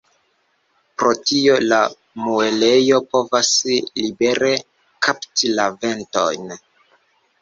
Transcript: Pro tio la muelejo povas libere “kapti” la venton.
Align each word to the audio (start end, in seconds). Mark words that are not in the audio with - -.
Pro 1.01 1.09
tio 1.31 1.57
la 1.65 1.81
muelejo 2.23 3.01
povas 3.11 3.51
libere 3.75 4.53
“kapti” 5.09 5.53
la 5.61 5.69
venton. 5.85 6.55